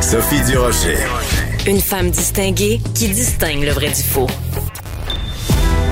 [0.00, 0.96] Sophie Durocher.
[1.66, 4.26] Une femme distinguée qui distingue le vrai du faux.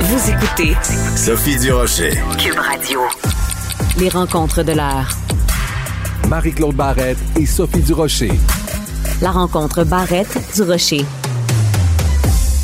[0.00, 0.74] Vous écoutez
[1.16, 2.12] Sophie Durocher.
[2.38, 3.00] Cube Radio.
[3.98, 5.10] Les rencontres de l'heure.
[6.30, 8.32] Marie-Claude Barrette et Sophie Durocher.
[9.20, 11.04] La rencontre Barrette du Rocher.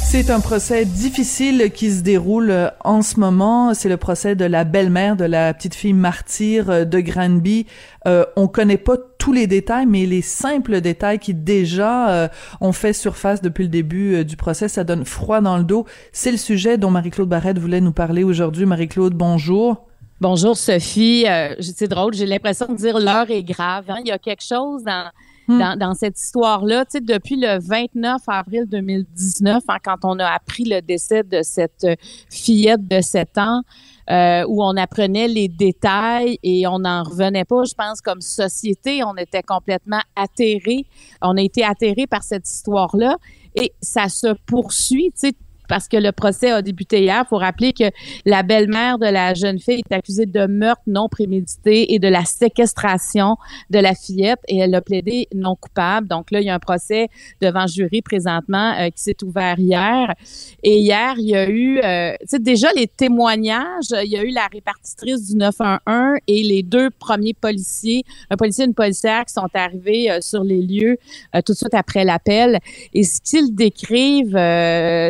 [0.09, 3.75] C'est un procès difficile qui se déroule euh, en ce moment.
[3.75, 7.67] C'est le procès de la belle-mère de la petite fille martyre euh, de Granby.
[8.07, 8.97] Euh, on connaît pas
[9.27, 12.29] tous les détails, mais les simples détails qui déjà euh,
[12.61, 15.85] ont fait surface depuis le début euh, du procès, ça donne froid dans le dos.
[16.13, 18.67] C'est le sujet dont Marie-Claude Barrette voulait nous parler aujourd'hui.
[18.67, 19.85] Marie-Claude, bonjour.
[20.21, 21.25] Bonjour Sophie.
[21.27, 23.87] Euh, c'est drôle, j'ai l'impression de dire l'heure est grave.
[23.89, 23.97] hein.
[24.05, 25.11] Il y a quelque chose dans,
[25.49, 25.59] Hmm.
[25.59, 26.85] dans, dans cette histoire-là.
[26.87, 31.43] Tu sais, depuis le 29 avril 2019, hein, quand on a appris le décès de
[31.43, 31.95] cette euh,
[32.31, 33.63] fillette de 7 ans,
[34.11, 39.03] euh, où on apprenait les détails et on n'en revenait pas, je pense, comme société,
[39.05, 40.87] on était complètement atterrés.
[41.23, 43.17] On a été atterrés par cette histoire-là
[43.55, 45.33] et ça se poursuit, tu sais,
[45.69, 47.23] parce que le procès a débuté hier.
[47.25, 47.85] Il faut rappeler que
[48.25, 52.25] la belle-mère de la jeune fille est accusée de meurtre non prémédité et de la
[52.25, 53.37] séquestration
[53.71, 56.09] de la fillette et elle a plaidé non coupable.
[56.09, 57.09] Donc là, il y a un procès
[57.41, 60.15] devant jury présentement euh, qui s'est ouvert hier.
[60.63, 64.23] Et hier, il y a eu, euh, tu sais, déjà les témoignages, il y a
[64.23, 69.25] eu la répartitrice du 911 et les deux premiers policiers, un policier et une policière
[69.25, 70.99] qui sont arrivés euh, sur les lieux
[71.35, 72.59] euh, tout de suite après l'appel.
[72.95, 74.39] Et ce qu'ils décrivent,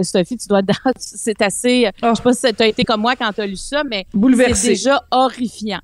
[0.04, 0.62] Sophie, tu dois,
[0.98, 2.10] c'est assez, Ah.
[2.10, 4.06] je sais pas si tu as été comme moi quand tu as lu ça, mais
[4.54, 5.80] c'est déjà horrifiant.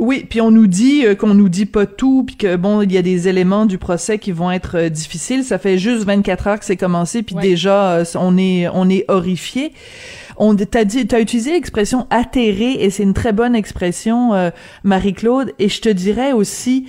[0.00, 2.92] Oui, puis on nous dit euh, qu'on nous dit pas tout, puis que bon, il
[2.92, 5.42] y a des éléments du procès qui vont être euh, difficiles.
[5.42, 7.42] Ça fait juste 24 heures que c'est commencé, puis Ouais.
[7.42, 9.72] déjà euh, on est on est horrifié.
[10.36, 14.52] On t'a dit, t'as utilisé l'expression atterré, et c'est une très bonne expression,
[14.84, 15.52] Marie-Claude.
[15.58, 16.86] Et je te dirais aussi,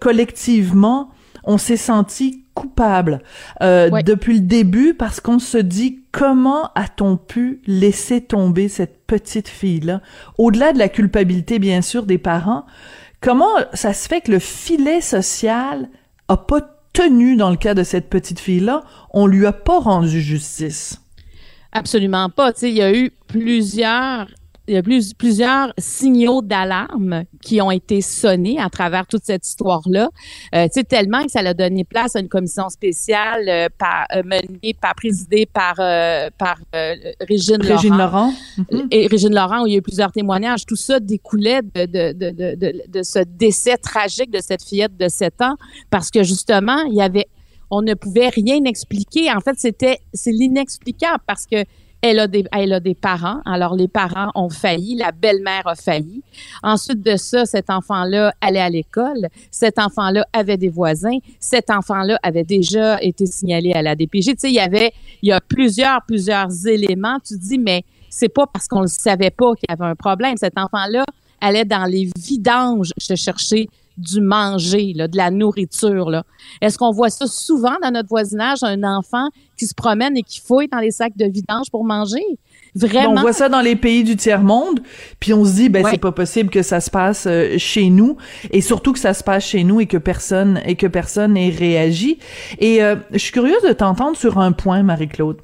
[0.00, 1.10] collectivement,
[1.44, 3.22] on s'est senti coupable
[3.62, 4.02] euh, Ouais.
[4.02, 10.00] depuis le début parce qu'on se dit comment a-t-on pu laisser tomber cette petite fille-là?
[10.38, 12.64] Au-delà de la culpabilité bien sûr des parents
[13.20, 15.88] comment ça se fait que le filet social
[16.28, 16.60] a pas
[16.92, 18.82] tenu dans le cas de cette petite fille-là?
[19.14, 20.98] On lui a pas rendu justice
[21.74, 22.52] Absolument pas.
[22.52, 24.26] Tu sais, il y a eu plusieurs,
[24.68, 29.46] il y a plus, plusieurs signaux d'alarme qui ont été sonnés à travers toute cette
[29.46, 30.08] histoire-là.
[30.54, 34.06] Euh, tu sais, tellement que ça a donné place à une commission spéciale euh, par,
[34.14, 36.94] euh, menée, par, présidée par, euh, par euh,
[37.28, 38.26] Régine, Régine Laurent.
[38.26, 38.32] Laurent
[38.70, 38.88] Mhm.
[38.90, 42.12] et Régine Laurent, où il y a eu plusieurs témoignages, tout ça découlait de, de,
[42.12, 45.56] de, de, de, de ce décès tragique de cette fillette de 7 ans,
[45.90, 47.26] parce que justement, il y avait,
[47.70, 49.32] on ne pouvait rien expliquer.
[49.32, 51.64] En fait, c'était, c'est l'inexplicable parce que
[52.02, 53.40] elle a des, elle a des parents.
[53.44, 56.22] Alors, les parents ont failli, la belle-mère a failli.
[56.64, 59.28] Ensuite de ça, cet enfant-là allait à l'école.
[59.52, 61.18] Cet enfant-là avait des voisins.
[61.38, 64.26] Cet enfant-là avait déjà été signalé à la DPJ.
[64.26, 64.92] Tu sais, il y avait,
[65.22, 67.18] il y a plusieurs, plusieurs éléments.
[67.24, 70.36] Tu dis, mais c'est pas parce qu'on ne savait pas qu'il y avait un problème.
[70.36, 71.04] Cet enfant-là
[71.40, 73.68] allait dans les vidanges se chercher
[73.98, 76.10] du manger, là, de la nourriture.
[76.10, 76.24] Là.
[76.60, 79.28] Est-ce qu'on voit ça souvent dans notre voisinage, un enfant
[79.58, 82.22] qui se promène et qui fouille dans les sacs de vidange pour manger?
[82.74, 83.10] Vraiment?
[83.10, 84.80] on voit ça dans les pays du tiers monde,
[85.20, 85.90] puis on se dit ben Ouais.
[85.90, 88.16] c'est pas possible que ça se passe euh, chez nous
[88.50, 91.50] et surtout que ça se passe chez nous et que personne et que personne ait
[91.50, 92.18] réagi.
[92.58, 95.38] Et euh, je suis curieuse de t'entendre sur un point Marie-Claude.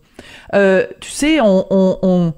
[0.55, 2.35] Euh, tu sais on, on, on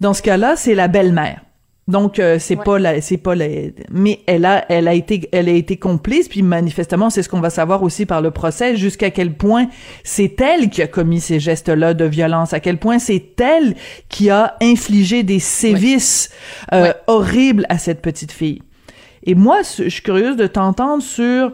[0.00, 1.40] dans ce cas-là, c'est la belle-mère.
[1.88, 2.64] Donc euh, c'est Ouais.
[2.64, 3.46] pas la c'est pas la
[3.90, 7.40] mais elle a elle a été elle a été complice puis manifestement c'est ce qu'on
[7.40, 9.66] va savoir aussi par le procès jusqu'à quel point
[10.04, 13.74] c'est elle qui a commis ces gestes-là de violence à quel point c'est elle
[14.08, 16.30] qui a infligé des sévices
[16.72, 16.94] euh, Ouais.
[17.08, 18.62] horribles à cette petite fille.
[19.24, 21.52] Et moi je suis curieuse de t'entendre sur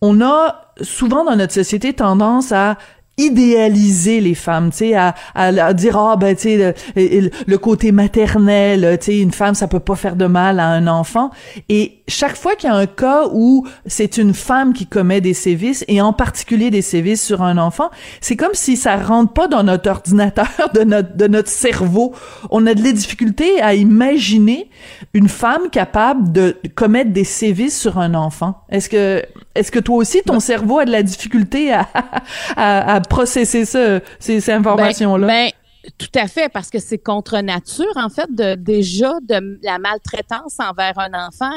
[0.00, 2.78] on a souvent dans notre société tendance à
[3.18, 7.92] idéaliser les femmes, tu sais, à, à, dire ah ben tu sais le, le, côté
[7.92, 11.30] maternel, tu sais, une femme ça peut pas faire de mal à un enfant.
[11.68, 15.34] Et chaque fois qu'il y a un cas où c'est une femme qui commet des
[15.34, 19.48] sévices et en particulier des sévices sur un enfant, c'est comme si ça rentre pas
[19.48, 22.14] dans notre ordinateur de notre de notre cerveau.
[22.50, 24.70] On a de la difficulté à imaginer
[25.12, 28.62] une femme capable de commettre des sévices sur un enfant.
[28.70, 29.22] Est-ce que
[29.54, 31.88] est-ce que toi aussi ton cerveau a de la difficulté à,
[32.56, 35.26] à, à processer ça, ces, informations-là?
[35.26, 35.50] Ben,
[35.84, 40.56] ben, tout à fait, parce que c'est contre nature, en fait, déjà de la maltraitance
[40.58, 41.50] envers un enfant.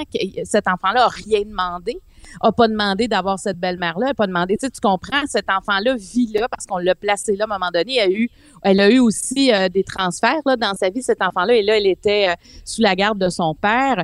[0.43, 1.99] Cet enfant-là a rien demandé
[2.39, 6.47] a pas demandé d'avoir cette belle-mère-là, a pas demandé, tu comprends, cet enfant-là vit là
[6.49, 7.97] parce qu'on l'a placé là à un moment donné.
[7.97, 8.29] Elle a eu,
[8.63, 11.77] elle a eu aussi euh, des transferts là, dans sa vie, cet enfant-là, et là,
[11.77, 12.33] elle était euh,
[12.65, 14.03] sous la garde de son père.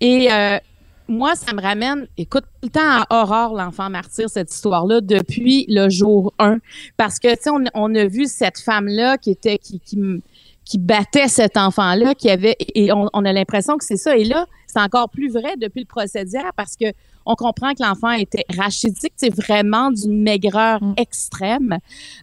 [0.00, 0.58] Et euh,
[1.08, 5.64] moi, ça me ramène, écoute, tout le temps à Aurore, l'enfant martyr, cette histoire-là, depuis
[5.68, 6.58] le jour 1.
[6.96, 11.56] Parce que, tu sais, on, a vu cette femme-là qui était, qui, qui, battait cet
[11.56, 14.16] enfant-là, qui avait, et on, a l'impression que c'est ça.
[14.16, 16.86] Et là, c'est encore plus vrai depuis le procès d'hier parce que
[17.28, 20.94] on comprend que l'enfant était rachitique, c'est vraiment d'une maigreur mm.
[20.96, 21.78] extrême.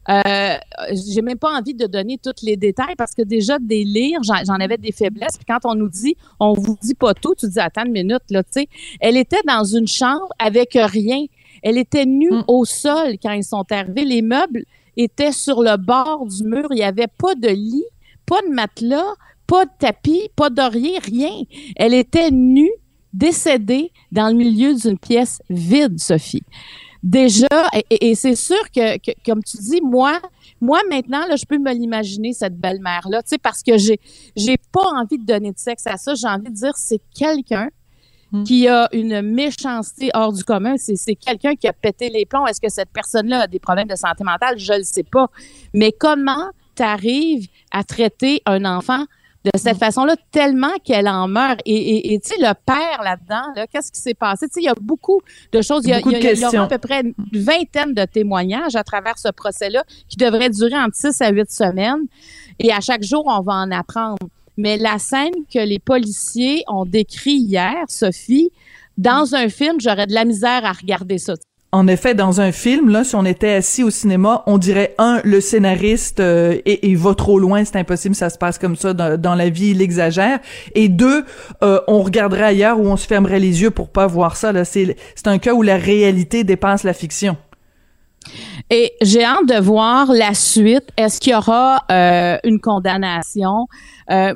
[0.09, 0.55] Euh,
[0.91, 4.55] j'ai même pas envie de donner tous les détails parce que déjà des lire, j'en
[4.55, 5.37] avais des faiblesses.
[5.37, 8.23] Puis quand on nous dit, on vous dit pas tout, tu dis attends une minute
[8.31, 8.67] là, tu sais.
[8.99, 11.23] Elle était dans une chambre avec rien.
[11.61, 12.43] Elle était nue mm.
[12.47, 14.05] au sol quand ils sont arrivés.
[14.05, 14.65] Les meubles
[14.97, 16.67] étaient sur le bord du mur.
[16.71, 17.85] Il y avait pas de lit,
[18.25, 19.13] pas de matelas,
[19.45, 21.43] pas de tapis, pas d'oreiller, rien.
[21.75, 22.71] Elle était nue
[23.15, 26.43] décédée dans le milieu d'une pièce vide, Sophie.
[27.01, 30.19] Déjà, et, c'est sûr que, comme tu dis, moi,
[30.59, 33.99] moi maintenant, là, je peux me l'imaginer cette belle-mère-là, tu sais, parce que j'ai,
[34.35, 36.15] j'ai pas envie de donner de sexe à ça.
[36.15, 37.69] J'ai envie de dire, c'est quelqu'un
[38.31, 38.43] hmm.
[38.43, 40.75] qui a une méchanceté hors du commun.
[40.77, 42.47] C'est, quelqu'un qui a pété les plombs.
[42.47, 44.57] Est-ce que cette personne-là a des problèmes de santé mentale?
[44.57, 45.29] Je le sais pas.
[45.75, 49.05] Mais comment tu arrives à traiter un enfant
[49.45, 51.61] de cette façon-là tellement qu'elle en meurt.
[51.65, 54.47] Et tu sais, le père là-dedans, là, qu'est-ce qui s'est passé?
[54.47, 55.21] Tu sais, il y a beaucoup
[55.51, 55.83] de choses.
[55.85, 59.17] Il y a, il y a, à peu près une vingtaine de témoignages à travers
[59.19, 62.07] ce procès-là qui devrait durer entre six à huit semaines.
[62.59, 64.17] Et à chaque jour, on va en apprendre.
[64.57, 68.51] Mais la scène que les policiers ont décrit hier, Sophie,
[68.97, 71.33] dans un film, j'aurais de la misère à regarder ça
[71.75, 75.19] en effet, dans un film, là, si on était assis au cinéma, on dirait un,
[75.25, 79.35] le scénariste euh, et, va trop loin, c'est impossible, ça se passe comme ça dans,
[79.35, 80.39] la vie, il exagère.
[80.73, 81.25] Et deux,
[81.63, 84.53] euh, on regarderait ailleurs ou on se fermerait les yeux pour pas voir ça.
[84.53, 87.35] Là, c'est c'est un cas où la réalité dépasse la fiction.
[88.69, 90.87] Et j'ai hâte de voir la suite.
[90.95, 93.67] Est-ce qu'il y aura euh, une condamnation?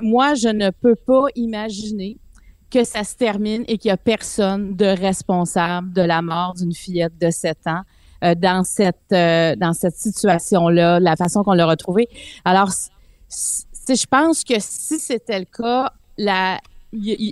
[0.02, 2.18] moi, je ne peux pas imaginer
[2.69, 6.74] que ça se termine et qu'il y a personne de responsable de la mort d'une
[6.74, 7.81] fillette de 7 ans
[8.24, 12.07] euh, dans cette euh, dans cette situation-là, la façon qu'on l'a retrouvée.
[12.45, 12.69] Alors,
[13.30, 16.60] je pense que si c'était le cas, la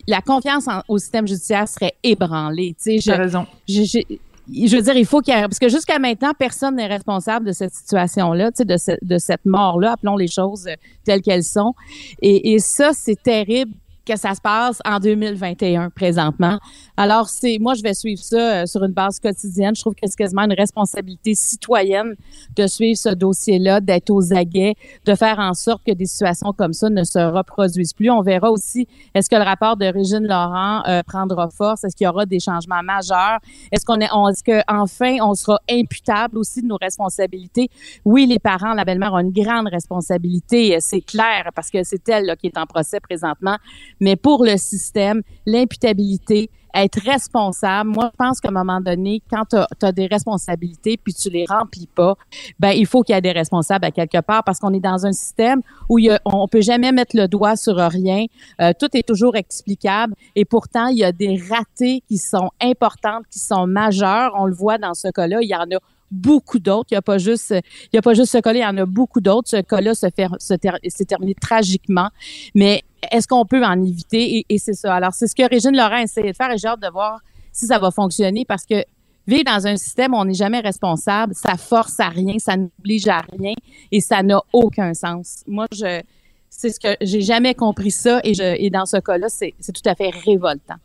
[0.07, 2.75] la confiance au système judiciaire serait ébranlée.
[2.81, 3.47] Tu sais, raison.
[3.67, 6.87] Je, je, veux dire, il faut qu'il y ait, parce que jusqu'à maintenant, personne n'est
[6.87, 10.69] responsable de cette situation-là, tu sais, de, de cette mort-là, appelons les choses
[11.03, 11.73] telles qu'elles sont.
[12.21, 13.73] Et, et ça, c'est terrible
[14.07, 16.59] que ça se passe en 2021 présentement.
[16.95, 19.75] Alors, c'est moi, je vais suivre ça euh, sur une base quotidienne.
[19.75, 22.15] Je trouve que c'est quasiment une responsabilité citoyenne
[22.55, 26.73] de suivre ce dossier-là, d'être aux aguets, de faire en sorte que des situations comme
[26.73, 28.09] ça ne se reproduisent plus.
[28.09, 31.83] On verra aussi, est-ce que le rapport de Régine Laurent euh, prendra force?
[31.83, 33.39] Est-ce qu'il y aura des changements majeurs?
[33.71, 37.69] Est-ce qu'on est, est-ce que enfin on sera imputable aussi de nos responsabilités?
[38.05, 42.25] Oui, les parents, la belle-mère ont une grande responsabilité, c'est clair, parce que c'est elle
[42.25, 43.57] là, qui est en procès présentement
[43.99, 47.89] mais pour le système, l'imputabilité, être responsable.
[47.89, 51.45] Moi, je pense qu'à un moment donné, quand tu as, des responsabilités puis tu les
[51.47, 52.15] remplis pas,
[52.59, 55.05] ben il faut qu'il y ait des responsables à quelque part parce qu'on est dans
[55.05, 58.25] un système où il y a, on peut jamais mettre le doigt sur rien.
[58.61, 63.25] Euh, tout est toujours explicable et pourtant il y a des ratés qui sont importantes,
[63.31, 64.33] qui sont majeures.
[64.35, 65.39] On le voit dans ce cas-là.
[65.41, 65.79] Il y en a
[66.11, 66.87] beaucoup d'autres.
[66.91, 68.77] Il n'y a pas juste, il y a pas juste ce cas-là, il y en
[68.77, 69.49] a beaucoup d'autres.
[69.49, 72.09] Ce cas-là se fait, s'est terminé tragiquement.
[72.55, 74.45] Mais est-ce qu'on peut en éviter?
[74.49, 74.95] Et, c'est ça.
[74.95, 77.19] Alors, c'est ce que Régine Laurent essaie de faire et j'ai hâte de voir
[77.51, 78.83] si ça va fonctionner parce que
[79.27, 83.07] vivre dans un système où on n'est jamais responsable, ça force à rien, ça n'oblige
[83.07, 83.53] à rien
[83.91, 85.43] et ça n'a aucun sens.
[85.47, 86.01] Moi, je,
[86.49, 89.73] c'est ce que j'ai jamais compris ça et, je, et dans ce cas-là, c'est, c'est
[89.73, 90.77] tout à fait révoltant.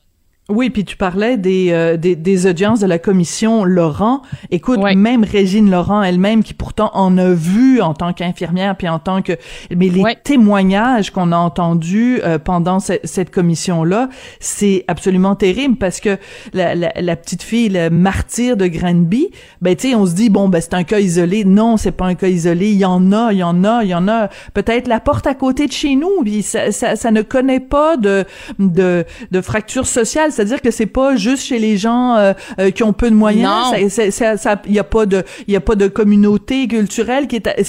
[0.49, 4.23] Oui, puis tu parlais des, euh, des, des audiences de la commission Laurent.
[4.51, 4.97] Écoute, Ouais.
[4.97, 9.23] même Régine Laurent elle-même, qui pourtant en a vu en tant qu'infirmière, puis en tant
[9.23, 9.35] que...
[9.75, 10.17] Mais les Ouais.
[10.23, 14.09] témoignages qu'on a entendus euh, pendant ce- cette commission-là,
[14.41, 16.19] c'est absolument terrible parce que
[16.53, 19.29] la, la, la petite fille, le martyr de Granby,
[19.63, 21.45] ben tu sais, on se dit, bon, ben c'est un cas isolé.
[21.45, 22.73] Non, c'est pas un cas isolé.
[22.73, 24.29] Il y en a, il y en a, il y en a.
[24.55, 27.97] Peut-être la porte à côté de chez nous, puis ça, ça, ça ne connaît pas
[27.97, 28.25] de,
[28.59, 30.32] de, de fracture sociale.
[30.33, 33.43] C'est-à-dire que c'est pas juste chez les gens euh, euh, qui ont peu de moyens.
[33.51, 33.71] Non.
[33.73, 36.67] Ça- c'est- ça- ça- il y a pas de, il y a pas de communauté
[36.67, 37.63] culturelle qui est,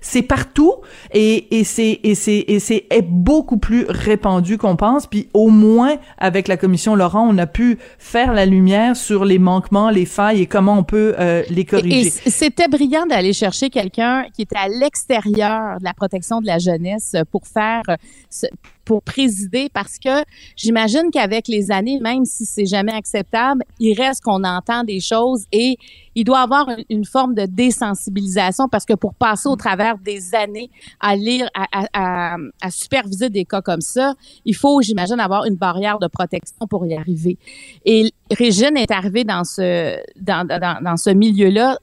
[0.00, 0.74] c'est, partout
[1.12, 5.06] et, et c'est, et c'est, et c'est est beaucoup plus répandu qu'on pense.
[5.06, 9.38] Puis au moins avec la commission Laurent, on a pu faire la lumière sur les
[9.38, 12.10] manquements, les failles et comment on peut euh, les Et corriger.
[12.10, 16.58] c- c'était brillant d'aller chercher quelqu'un qui était à l'extérieur de la protection de la
[16.58, 17.82] jeunesse pour faire,
[18.30, 18.46] ce-
[18.84, 20.24] pour présider, parce que
[20.56, 25.44] j'imagine qu'avec les années, même si c'est jamais acceptable, il reste qu'on entend des choses
[25.52, 25.76] et
[26.14, 30.70] il doit avoir une, forme de désensibilisation parce que pour passer au travers des années
[31.00, 34.14] à lire, à, à, à, à superviser des cas comme ça,
[34.44, 37.36] il faut, j'imagine, avoir une barrière de protection pour y arriver.
[37.84, 41.78] Et Régine est arrivée dans ce dans, dans, dans ce milieu-là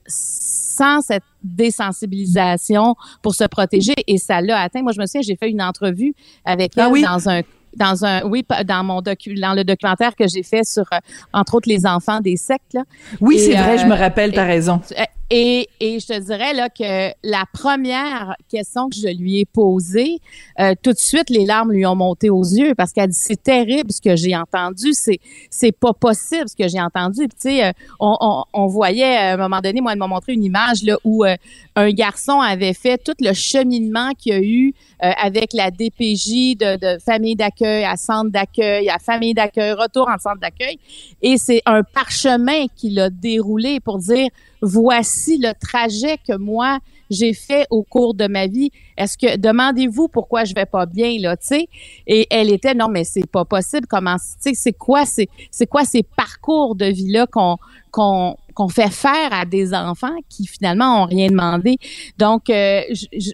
[0.81, 4.81] sans cette désensibilisation pour se protéger et ça l'a atteint.
[4.81, 6.13] Moi, je me souviens, j'ai fait une entrevue
[6.45, 7.03] avec elle Ah oui?
[7.03, 7.41] dans un
[7.77, 10.97] dans un oui dans mon docu dans le documentaire que j'ai fait sur euh,
[11.31, 12.83] entre autres les enfants des sectes là.
[13.21, 14.81] oui, c'est vrai, je me euh, rappelle, t'as et- raison.
[14.97, 20.19] Et, et je te dirais là que la première question que je lui ai posée,
[20.59, 23.41] euh, tout de suite les larmes lui ont monté aux yeux parce qu'elle dit c'est
[23.41, 25.19] terrible ce que j'ai entendu, c'est
[25.49, 27.29] c'est pas possible ce que j'ai entendu.
[27.29, 27.71] Puis tu sais, euh,
[28.01, 30.97] on, on, on voyait à un moment donné, moi elle m'a montré une image là
[31.05, 31.37] où euh,
[31.77, 34.73] un garçon avait fait tout le cheminement qu'il y a eu
[35.03, 40.09] euh, avec la DPJ de, de famille d'accueil à centre d'accueil, à famille d'accueil, retour
[40.09, 40.77] en centre d'accueil.
[41.21, 44.27] Et c'est un parchemin qu'il a déroulé pour dire
[44.61, 48.71] voici le trajet que moi j'ai fait au cours de ma vie.
[48.97, 51.67] Est-ce que demandez-vous pourquoi je vais pas bien là, tu sais?
[52.07, 53.85] Et elle était non mais c'est pas possible.
[53.87, 57.57] Comment tu sais c'est quoi c'est c'est quoi ces parcours de vie là qu'on
[57.91, 61.77] qu'on qu'on fait faire à des enfants qui finalement ont rien demandé?
[62.17, 62.81] Donc euh,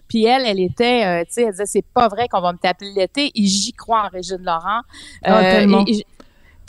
[0.08, 2.58] puis elle elle était euh, tu sais elle disait c'est pas vrai qu'on va me
[2.58, 4.80] taper l'été et j'y crois en Régine Laurent.
[5.22, 5.84] Ah, tellement.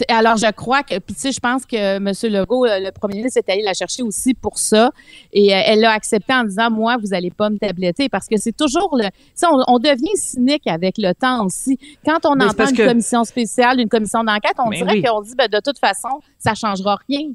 [0.07, 2.11] Alors, je crois que, puis tu sais, je pense que M.
[2.31, 4.91] Legault, euh, le premier ministre, est allé la chercher aussi pour ça.
[5.33, 8.37] Et euh, elle l'a accepté en disant, moi, vous allez pas me tabletter parce que
[8.37, 9.05] c'est toujours le,
[9.43, 11.77] on, on devient cynique avec le temps aussi.
[12.05, 15.03] Quand on Mais entend une que- commission spéciale, une commission d'enquête, on Mais dirait oui.
[15.03, 17.29] qu'on dit, ben, de toute façon, ça changera rien.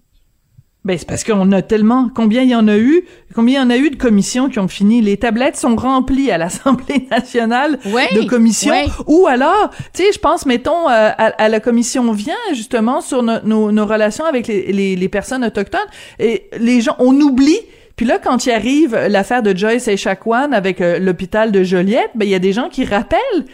[0.84, 3.66] Ben, c'est parce qu'on a tellement, combien il y en a eu, combien il y
[3.66, 7.78] en a eu de commissions qui ont fini, les tablettes sont remplies à l'Assemblée nationale
[7.84, 8.88] de commissions, ouais.
[9.06, 13.22] ou alors, tu sais, je pense, mettons, euh, à, à la commission vient, justement, sur
[13.22, 15.80] no- nos, nos relations avec les, les, les personnes autochtones,
[16.18, 17.60] et les gens, on oublie,
[17.96, 22.10] puis là, quand il arrive l'affaire de Joyce et Chacuan avec euh, l'hôpital de Joliette,
[22.14, 23.46] ben, il y a des gens qui rappellent,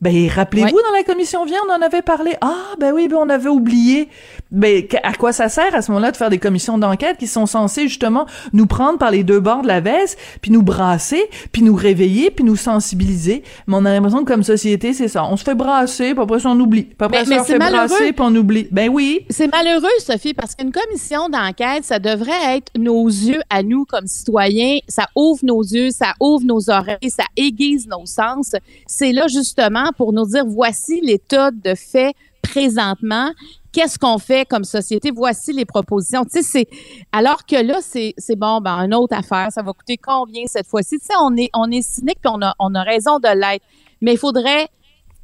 [0.00, 0.82] ben, rappelez-vous, Ouais.
[0.90, 2.32] dans la commission vient, on en avait parlé.
[2.40, 4.08] Ah, ben oui, ben on avait oublié.
[4.50, 7.46] Ben, à quoi ça sert à ce moment-là de faire des commissions d'enquête qui sont
[7.46, 11.22] censées justement nous prendre par les deux bords de la veste, puis nous brasser,
[11.52, 13.42] puis nous réveiller, puis nous sensibiliser?
[13.66, 15.24] Mais on a l'impression que comme société, c'est ça.
[15.24, 16.82] On se fait brasser, puis après ça, on oublie.
[16.84, 17.86] Puis après Mais- ça, mais on se fait malheureux.
[17.88, 18.68] brasser, puis on oublie.
[18.70, 19.26] Ben oui.
[19.30, 24.06] C'est malheureux, Sophie, parce qu'une commission d'enquête, ça devrait être nos yeux à nous comme
[24.06, 24.78] citoyens.
[24.88, 28.52] Ça ouvre nos yeux, ça ouvre nos oreilles, ça aiguise nos sens.
[28.86, 33.30] C'est là justement pour nous dire voici l'état de fait présentement.
[33.72, 35.10] Qu'est-ce qu'on fait comme société?
[35.10, 36.24] Voici les propositions.
[36.24, 36.68] Tu sais,
[37.10, 39.48] alors que là, c'est bon, ben une autre affaire.
[39.50, 40.98] Ça va coûter combien cette fois-ci?
[40.98, 43.64] Tu sais, on est on est cynique puis on a on a raison de l'être.
[44.00, 44.68] Mais il faudrait,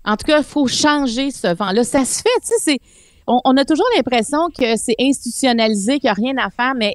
[0.05, 1.85] en tout cas, il faut changer ce vent-là.
[1.85, 2.79] Ça se fait, tu sais,
[3.27, 6.95] on, on a toujours l'impression que c'est institutionnalisé, qu'il n'y a rien à faire, mais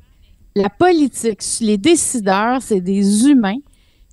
[0.55, 3.59] la politique, les décideurs, c'est des humains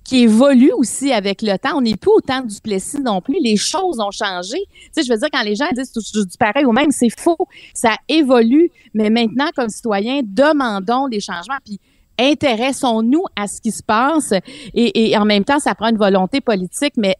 [0.03, 1.77] qui évoluent aussi avec le temps.
[1.77, 3.37] On n'est plus au temps du Plessis non plus.
[3.41, 4.57] Les choses ont changé.
[4.67, 7.47] Tu sais, je veux dire, quand les gens disent du pareil au même, c'est faux.
[7.73, 8.69] Ça évolue.
[8.93, 11.57] Mais maintenant, comme citoyens, demandons des changements.
[11.63, 11.79] Puis
[12.19, 14.33] intéressons-nous à ce qui se passe.
[14.73, 17.15] Et, et en même temps, ça prend une volonté politique, mais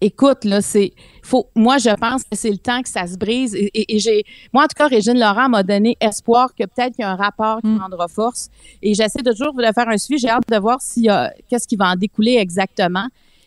[0.00, 1.48] écoute, là, c'est faut.
[1.54, 3.54] Moi, je pense que c'est le temps que ça se brise.
[3.54, 6.94] Et, et- et j'ai, moi, en tout cas, Régine Laurent m'a donné espoir que peut-être
[6.94, 7.78] qu'il y a un rapport qui Mm.
[7.78, 8.48] prendra force.
[8.82, 10.20] Et j'essaie de toujours de faire un suivi.
[10.20, 11.10] J'ai hâte de voir s'il
[11.48, 13.06] qu'est-ce qui va en découler exactement.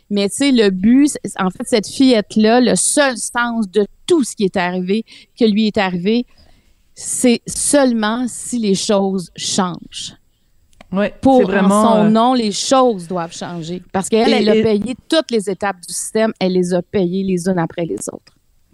[0.10, 4.36] Mais tu sais, le but, en fait, cette fillette-là, le seul sens de tout ce
[4.36, 5.06] qui est arrivé,
[5.40, 6.26] que lui est arrivé,
[6.94, 10.16] c'est seulement si les choses changent.
[10.92, 11.14] Ouais.
[11.22, 11.82] Pour vraiment.
[11.82, 13.82] en son euh, nom, les choses doivent changer.
[13.92, 17.48] Parce qu'elle, elle a payé toutes les étapes du système, elle les a payées les
[17.48, 18.34] unes après les autres.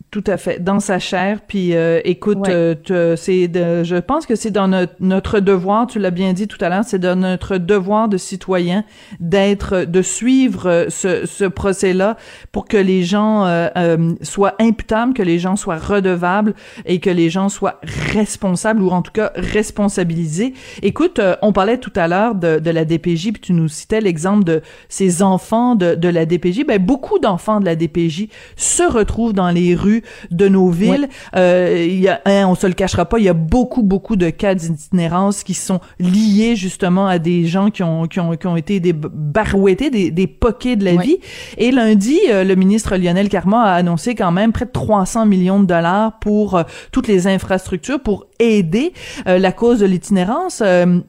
[0.09, 1.41] Tout à fait, dans sa chair.
[1.45, 5.85] Puis euh, écoute, euh, c'est, je pense que c'est dans notre, notre devoir.
[5.85, 8.85] Tu l'as bien dit tout à l'heure, c'est dans notre devoir de citoyen
[9.19, 12.15] d'être, de suivre ce, ce procès-là
[12.53, 16.53] pour que les gens euh, soient imputables, que les gens soient redevables
[16.85, 17.81] et que les gens soient
[18.13, 20.53] responsables ou en tout cas responsabilisés.
[20.83, 24.45] Écoute, on parlait tout à l'heure de, de la DPJ, puis tu nous citais l'exemple
[24.45, 26.65] de ces enfants de, de la DPJ.
[26.65, 29.97] Ben beaucoup d'enfants de la DPJ se retrouvent dans les rues
[30.31, 31.07] de nos villes.
[31.35, 34.15] Euh, il y a, hein, on se le cachera pas, il y a beaucoup, beaucoup
[34.15, 38.47] de cas d'itinérance qui sont liés justement à des gens qui ont, qui ont, qui
[38.47, 41.17] ont été des barouettés, des, des poquets de la vie.
[41.57, 45.59] Et lundi, euh, le ministre Lionel Carman a annoncé quand même près de 300 millions
[45.59, 48.93] de dollars pour euh, toutes les infrastructures pour aider
[49.25, 50.61] la cause de l'itinérance.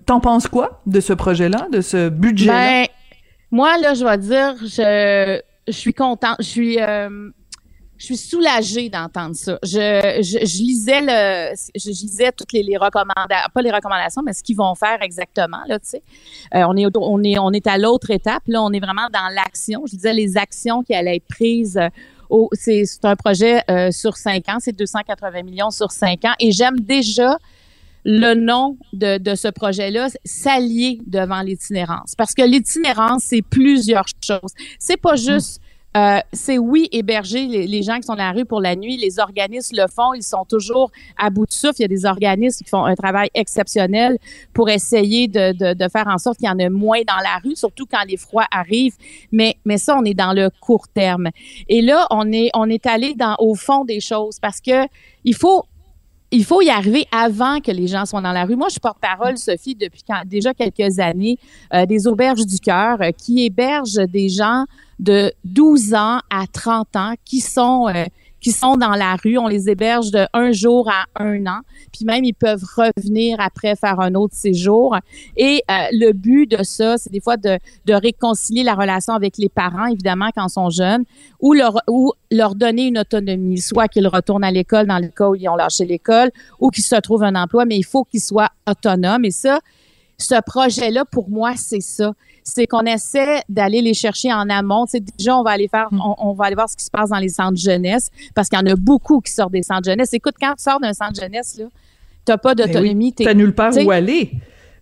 [0.06, 2.52] T'en penses quoi de ce projet-là, de ce budget-là?
[2.52, 2.86] Ben,
[3.50, 6.78] moi, là, je vais dire, je, je suis contente, je suis
[7.98, 9.58] je suis soulagée d'entendre ça.
[9.62, 14.32] Je, je, je, lisais le, je, lisais toutes les, les recommandations, pas les recommandations, mais
[14.32, 15.78] ce qu'ils vont faire exactement là.
[15.80, 16.02] Tu sais,
[16.54, 18.44] euh, on est on est on est à l'autre étape.
[18.46, 19.82] Là, on est vraiment dans l'action.
[19.86, 21.76] Je disais les actions qui allaient être prises.
[21.76, 21.88] Euh,
[22.30, 24.58] au, c'est, c'est un projet euh, sur cinq ans.
[24.60, 26.34] C'est 280 millions sur cinq ans.
[26.38, 27.38] Et j'aime déjà
[28.04, 32.14] le nom de, de ce projet-là, s'allier devant l'itinérance.
[32.16, 34.52] Parce que l'itinérance, c'est plusieurs choses.
[34.78, 35.60] C'est pas juste
[35.98, 38.96] euh, c'est oui, héberger les, gens qui sont dans la rue pour la nuit.
[38.96, 40.12] Les organismes le font.
[40.14, 41.76] Ils sont toujours à bout de souffle.
[41.78, 44.18] Il y a des organismes qui font un travail exceptionnel
[44.52, 47.86] pour essayer de, faire en sorte qu'il y en ait moins dans la rue, surtout
[47.90, 48.96] quand les froids arrivent.
[49.32, 51.30] Mais, ça, on est dans le court terme.
[51.68, 54.86] Et là, on est, allé dans, au fond des choses parce que
[55.24, 55.64] il faut,
[56.30, 58.56] il faut y arriver avant que les gens soient dans la rue.
[58.56, 61.38] Moi, je porte-parole, Sophie, depuis déjà quelques années,
[61.72, 64.64] euh, des auberges du cœur euh, qui hébergent des gens
[64.98, 68.04] de 12 ans à 30 ans qui sont euh,
[68.40, 69.38] qui sont dans la rue.
[69.38, 71.60] On les héberge de un jour à un an.
[71.92, 74.96] Puis même, ils peuvent revenir après faire un autre séjour.
[75.36, 79.38] Et euh, le but de ça, c'est des fois de, de réconcilier la relation avec
[79.38, 81.04] les parents, évidemment, quand ils sont jeunes,
[81.40, 85.28] ou leur, ou leur donner une autonomie, soit qu'ils retournent à l'école dans le cas
[85.28, 86.30] où ils ont lâché l'école,
[86.60, 89.24] ou qu'ils se trouvent un emploi, mais il faut qu'ils soient autonomes.
[89.24, 89.60] Et ça,
[90.18, 92.12] ce projet-là, pour moi, c'est ça
[92.48, 94.86] c'est qu'on essaie d'aller les chercher en amont.
[94.86, 96.00] C'est déjà, on va aller faire, mm.
[96.18, 98.62] on, va aller voir ce qui se passe dans les centres jeunesse, parce qu'il y
[98.62, 100.12] en a beaucoup qui sortent des centres jeunesse.
[100.12, 101.66] Écoute, quand tu sors d'un centre jeunesse, là,
[102.24, 103.12] t'as pas ben d'autonomie.
[103.12, 104.32] Tu T'as nulle part où aller.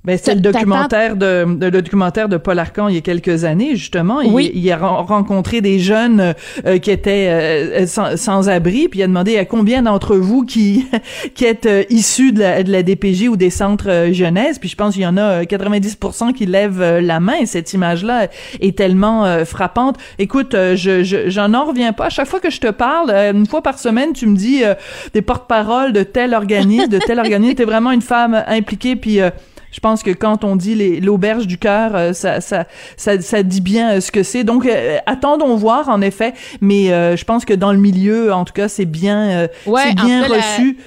[0.06, 3.74] Ben, c'était le documentaire de, le documentaire de Paul Arcan il y a quelques années,
[3.74, 4.20] justement.
[4.20, 6.32] Il, il a rencontré des jeunes
[6.64, 10.86] euh, qui étaient euh, sans, abri, puis il a demandé à combien d'entre vous qui,
[11.34, 14.76] qui êtes euh, issus de la, de la, DPJ ou des centres jeunesse, puis je
[14.76, 17.44] pense qu'il y en a 90% qui lèvent la main.
[17.44, 18.28] cette image-là
[18.60, 19.96] est tellement frappante.
[20.20, 22.06] Écoute, je, j'en en reviens pas.
[22.06, 24.62] À chaque fois que je te parle, une fois par semaine, tu me dis
[25.14, 27.56] des porte-paroles de tel organisme, de tel organisme.
[27.56, 29.20] T'es vraiment une femme impliquée, puis
[29.76, 32.64] je pense que quand on dit l'auberge du cœur, euh, ça, ça,
[32.96, 34.42] ça, dit bien euh, ce que c'est.
[34.42, 36.32] Donc, euh, attendons voir, en effet.
[36.62, 40.78] Mais je pense que dans le milieu, en tout cas, c'est bien, bien reçu.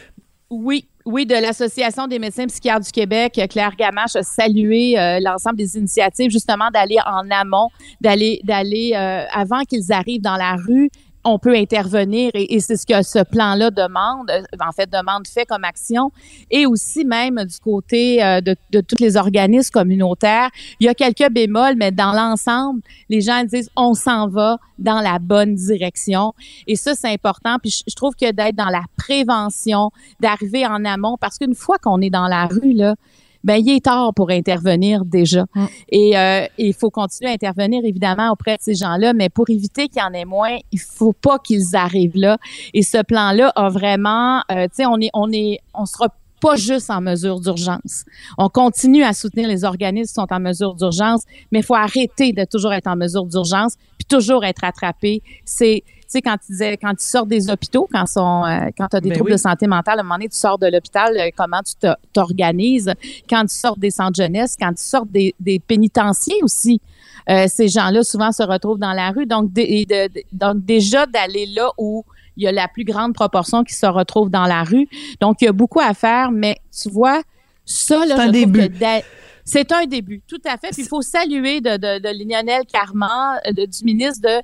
[0.50, 5.78] Oui, oui, de l'Association des médecins psychiatres du Québec, Claire Gamache a salué l'ensemble des
[5.78, 7.70] initiatives justement d'aller en amont,
[8.02, 8.94] d'aller d'aller
[9.32, 10.90] avant qu'ils arrivent dans la rue
[11.30, 15.46] on peut intervenir et, c'est ce que ce plan-là demande, euh, en fait, demande fait
[15.46, 16.12] comme action.
[16.52, 20.94] Et aussi même du côté euh, de, de tous les organismes communautaires, il y a
[20.94, 26.34] quelques bémols, mais dans l'ensemble, les gens disent on s'en va dans la bonne direction.
[26.68, 27.58] Et ça, c'est important.
[27.62, 31.78] Puis je, je trouve que d'être dans la prévention, d'arriver en amont, parce qu'une fois
[31.78, 32.96] qu'on est dans la rue, là,
[33.44, 35.46] ben il est tard pour intervenir déjà.
[35.56, 35.66] Mm.
[35.90, 39.88] Et euh, il faut continuer à intervenir évidemment auprès de ces gens-là, mais pour éviter
[39.88, 42.38] qu'il y en ait moins, il faut pas qu'ils arrivent là.
[42.74, 46.56] Et ce plan-là a vraiment, euh, tu sais, on est, on est, on sera pas
[46.56, 48.06] juste en mesure d'urgence.
[48.38, 52.32] On continue à soutenir les organismes qui sont en mesure d'urgence, mais il faut arrêter
[52.34, 55.22] de toujours être en mesure d'urgence, puis toujours être attrapé.
[55.46, 58.96] C'est sais, quand tu disais, quand tu sors des hôpitaux, quand sont, euh, quand tu
[58.96, 61.16] as des ben troubles de santé mentale, à un moment donné, tu sors de l'hôpital,
[61.18, 61.74] euh, comment tu
[62.14, 62.92] t'organises?
[63.30, 66.82] Quand tu sors des centres jeunesse, quand tu sors des, des pénitenciers aussi,
[67.30, 69.26] euh, ces gens-là souvent se retrouvent dans la rue.
[69.26, 69.52] Donc,
[70.32, 72.04] donc déjà d'aller là où
[72.38, 74.88] il y a la plus grande proportion qui se retrouve dans la rue.
[75.20, 77.22] Donc, il y a beaucoup à faire, mais tu vois,
[77.66, 78.72] ça, là, c'est un début.
[79.46, 80.70] C'est un début, tout à fait.
[80.70, 84.42] Puis il faut saluer de, de, de Lionel Carman, de, du ministre de,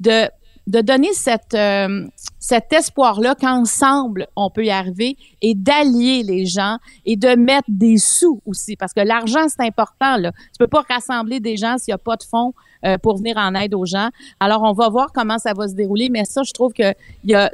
[0.00, 0.30] de
[0.66, 2.06] de donner cette, euh,
[2.40, 7.98] cet espoir-là qu'ensemble, on peut y arriver et d'allier les gens et de mettre des
[7.98, 8.76] sous aussi.
[8.76, 10.16] Parce que l'argent, c'est important.
[10.16, 10.32] Là.
[10.32, 12.52] Tu peux pas rassembler des gens s'il n'y a pas de fonds
[12.84, 14.10] euh, pour venir en aide aux gens.
[14.40, 16.08] Alors, on va voir comment ça va se dérouler.
[16.08, 17.50] Mais ça, je trouve qu'il y, a,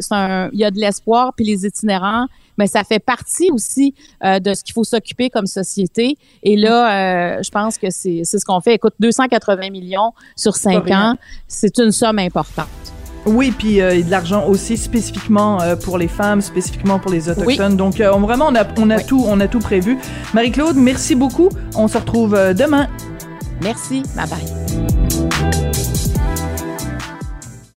[0.53, 1.33] y a de l'espoir.
[1.37, 2.27] Puis les itinérants,
[2.59, 3.94] mais ça fait partie aussi
[4.25, 6.16] euh, de ce qu'il faut s'occuper comme société.
[6.42, 8.75] Et là, euh, je pense que c'est ce qu'on fait.
[8.75, 11.16] Écoute, 280 millions sur cinq ans,
[11.48, 13.02] c'est une somme importante.
[13.25, 17.77] Oui, puis euh, de l'argent aussi spécifiquement euh, pour les femmes, spécifiquement pour les autochtones.
[17.77, 19.99] Donc euh, vraiment on a on a tout on a tout prévu.
[20.35, 21.49] Marie-Claude, merci beaucoup.
[21.75, 22.89] On se retrouve demain.
[23.63, 24.03] Merci.
[24.17, 25.02] Bye bye.